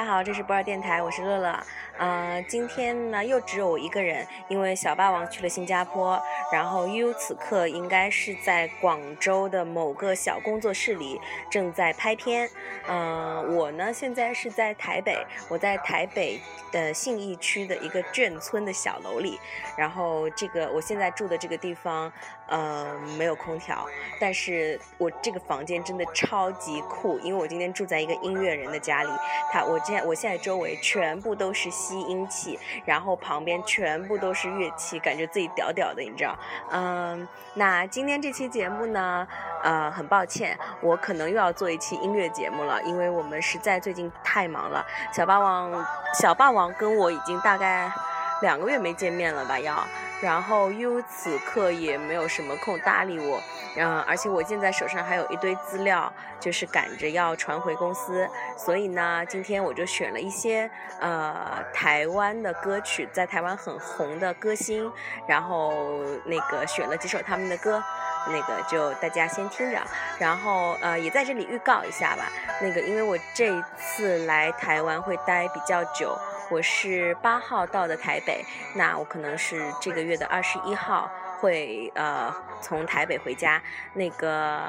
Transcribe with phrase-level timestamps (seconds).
[0.00, 1.60] 大家好，这是不二电台，我是乐乐。
[2.00, 6.18] 呃，今天呢又只有我一个人，因为小霸王去了新加坡，
[6.50, 12.48] 然后悠悠此刻应该是在广州的某个小工作室里正在拍片。
[12.88, 15.14] 嗯，我呢现在是在台北，
[15.50, 16.40] 我在台北
[16.72, 19.38] 的信义区的一个眷村的小楼里，
[19.76, 22.10] 然后这个我现在住的这个地方，
[22.48, 23.84] 呃，没有空调，
[24.18, 29.10] 但是我这个房间真的超级酷，因为我今天住在一个音乐人的家里。
[29.52, 36.38] 他，我现我现在周围全部都是吸音器，然后旁边全部都是乐器，感觉自己屌屌的，你知道？
[36.70, 39.26] 嗯，那今天这期节目呢，
[39.64, 44.86] 呃，很抱歉，我可能又要做一期音乐节目了，因为我们实在最近太忙了。
[45.12, 47.90] 小霸王，小霸王跟我已经大概
[48.42, 49.58] 两个月没见面了吧？
[49.58, 49.86] 要。
[50.20, 53.42] 然后优此刻也没有什么空搭理我，
[53.76, 64.92] 嗯，而且我现在手上还有一堆资料，就是赶着要传回公司，所以呢，今天我就选了一些呃台湾的歌曲，在台湾很红的歌星，
[65.26, 65.72] 然后
[66.26, 67.82] 那个选了几首他们的歌，
[68.26, 69.80] 那个就大家先听着，
[70.18, 72.28] 然后呃也在这里预告一下吧，
[72.60, 76.14] 那个因为我这一次来台湾会待比较久。
[76.50, 83.62] 我是八号到的台北，那我可能是这个月的二十一号会呃从台北回家，
[83.94, 84.60] 那个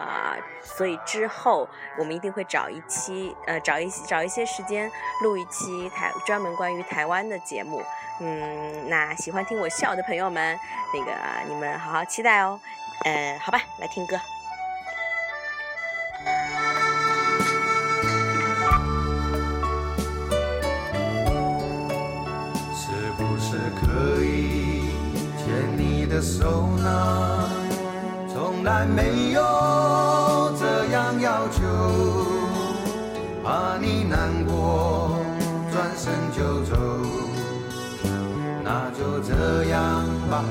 [0.61, 4.89] 所以之后我们一定会找一期呃找一找一些时间
[5.23, 7.81] 录一期台专门关于台湾的节目，
[8.19, 10.57] 嗯，那喜欢听我笑的朋友们，
[10.93, 11.11] 那个
[11.47, 12.59] 你们好好期待哦，
[13.05, 14.15] 呃，好吧，来听歌。
[23.17, 24.83] 不是可以
[25.37, 27.49] 牵你的手呢，
[28.31, 29.41] 从来没有
[30.59, 31.61] 这样要求，
[33.43, 35.17] 怕你难过，
[35.71, 36.75] 转身就走，
[38.63, 40.43] 那就这样吧，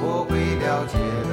[0.00, 0.98] 我会了解
[1.28, 1.32] 的，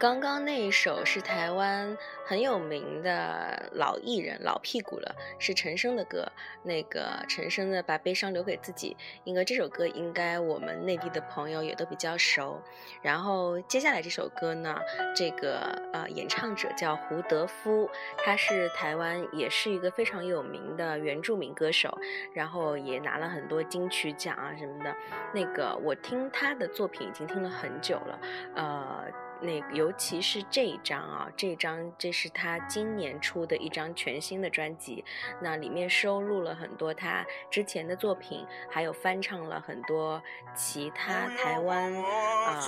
[0.00, 1.94] 刚刚那一首是台湾
[2.24, 6.26] 很有名的老艺人，老屁股了，是陈升的歌。
[6.62, 12.58] 那个陈升的《把悲伤留给自己》，应该这首歌应该我们内地的朋友也都比较熟。
[13.02, 14.74] 然后接下来这首歌呢，
[15.14, 17.86] 这个呃演唱者叫胡德夫，
[18.24, 21.94] 他是台湾也是一个非常有名的原住民歌手，
[22.32, 24.96] 然后也拿了很多金曲奖啊什么的。
[25.34, 28.20] 那个我听他的作品已经听了很久了，
[28.54, 29.04] 呃。
[29.42, 35.04] 那尤其是这一张啊，这张这是他今年出的一张全新的专辑，
[35.40, 40.22] 那里面收录了很多他之前的作品，还有翻唱了很多
[40.54, 42.60] 其他台湾啊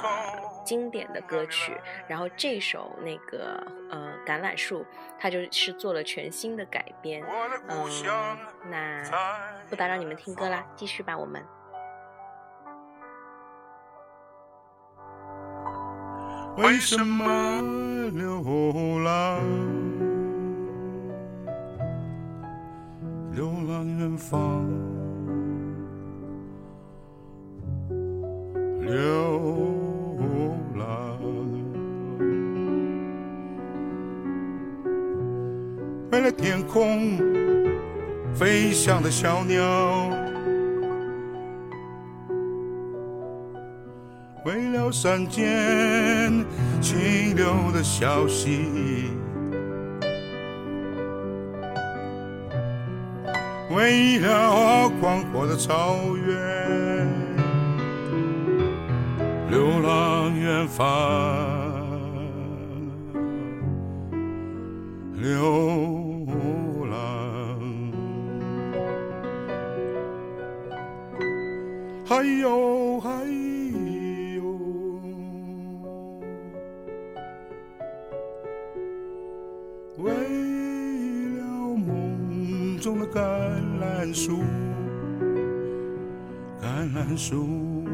[0.65, 1.77] 经典的歌曲。
[2.09, 4.85] 然后这首那个呃橄榄树，
[5.19, 7.23] 他就是做了全新的改编。
[7.69, 7.89] 嗯，
[8.71, 9.03] 那
[9.69, 11.45] 不打扰你们听歌啦，继续吧，我们。
[16.59, 17.61] 为什么
[18.13, 19.41] 流浪？
[23.35, 24.67] 流浪远方，
[28.81, 30.19] 流
[30.77, 31.19] 浪。
[36.11, 37.17] 为了天空
[38.35, 40.12] 飞翔的小鸟。
[44.93, 46.45] 山间
[46.83, 49.09] 清流的小溪，
[53.71, 57.09] 为了广阔的草原，
[59.49, 60.85] 流浪远方，
[65.17, 66.27] 流
[66.91, 67.59] 浪，
[72.05, 73.01] 还有
[87.13, 87.85] 橄榄树，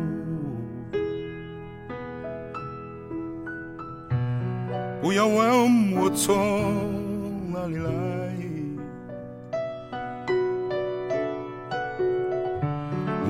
[5.00, 7.90] 不要问我从哪里来，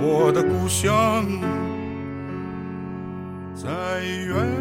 [0.00, 1.25] 我的故乡
[3.55, 4.57] 在远。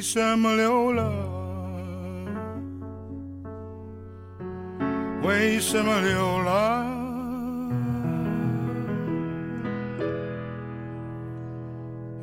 [0.00, 1.12] 为什么流浪？
[5.22, 6.86] 为什么流浪？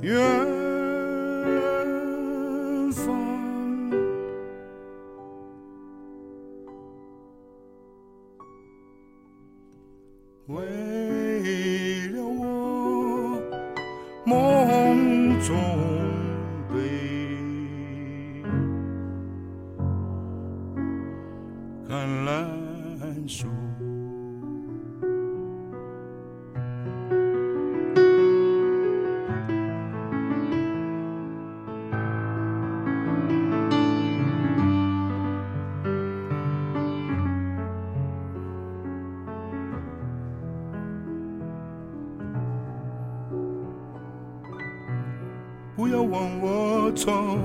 [0.01, 0.19] 远
[2.93, 3.15] 方，
[45.87, 47.39] 不要问我从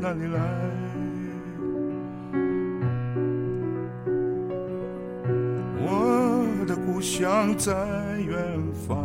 [0.00, 0.40] 哪里来，
[5.78, 7.72] 我的故乡在
[8.18, 8.36] 远
[8.72, 8.98] 方。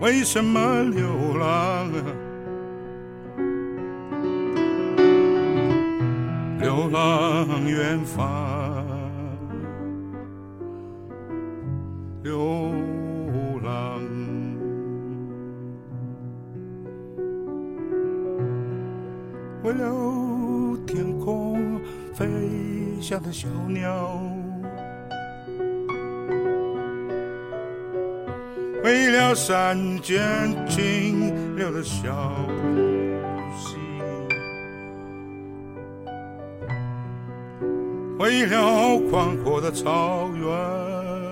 [0.00, 1.88] 为什么流浪？
[6.58, 8.87] 流浪远方。
[12.28, 12.74] 流
[13.64, 14.02] 浪，
[19.62, 21.80] 为了天空
[22.12, 22.26] 飞
[23.00, 24.20] 翔的小鸟，
[28.84, 30.20] 为了山间
[30.68, 32.30] 清流的小
[33.56, 33.78] 溪，
[38.18, 41.27] 为了广阔的草原。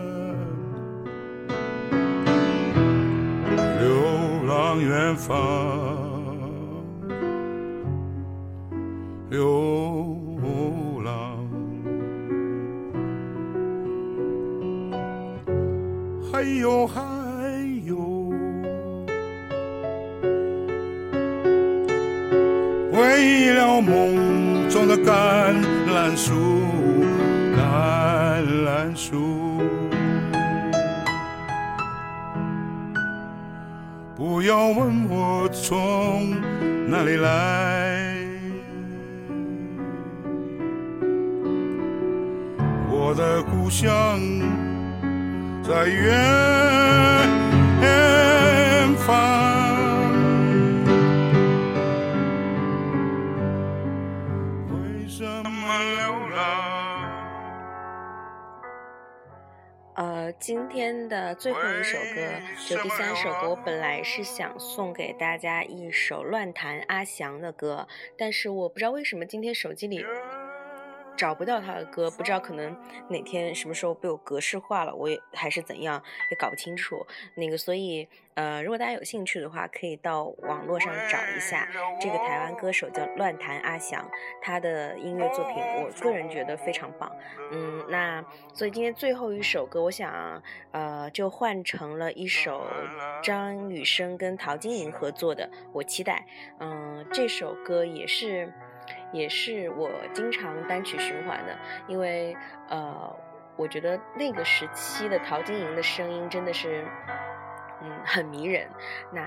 [4.86, 5.34] 远方，
[9.28, 11.36] 流浪，
[16.30, 17.02] 还有还
[17.84, 17.96] 有，
[22.92, 25.52] 为了梦中的橄
[25.90, 26.32] 榄树，
[27.56, 29.16] 橄榄树。
[34.16, 36.30] 不要问我从
[36.88, 38.16] 哪里来，
[42.90, 44.18] 我的故乡
[45.62, 46.75] 在远
[60.32, 62.28] 今天的最后一首歌，
[62.68, 70.04] 就第三首歌，我本来是想送给大家一首乱弹阿翔的歌，但是我不知道为什么今天手机里。
[71.16, 72.76] 找不到他的歌，不知道可能
[73.08, 77.06] 哪天什么时候被我格式化了，我也还是怎样也搞不清楚。
[77.34, 81.68] 那个，所以呃，如果大家有兴趣的话，可以到网络上找一下
[82.00, 84.06] 这个台湾歌手叫乱弹阿翔，
[84.42, 87.10] 他的音乐作品，我个人觉得非常棒。
[87.50, 90.42] 嗯，那所以今天最后一首歌，我想
[90.72, 92.66] 呃就换成了一首
[93.22, 96.26] 张雨生跟陶晶莹合作的《我期待》。
[96.60, 98.52] 嗯，这首歌也是。
[99.12, 102.36] 也是我经常单曲循环的，因为
[102.68, 103.16] 呃，
[103.56, 106.84] 我觉得那个时期的陶晶莹的声音真的是，
[107.82, 108.68] 嗯，很迷人。
[109.12, 109.22] 那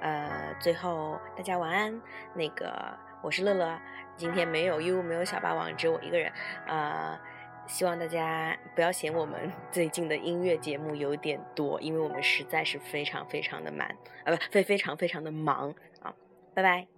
[0.00, 2.00] 呃，最后大家晚安。
[2.34, 3.80] 那个我是乐乐，
[4.16, 6.30] 今天没有 U，没有小霸王，只有我一个人。
[6.66, 7.18] 呃，
[7.66, 16.14] 希望大家不要嫌我们 最近的音乐节目有点多，因为我们实在是非常非常的满，呃，不，非非常非常的忙啊。
[16.54, 16.97] 拜拜。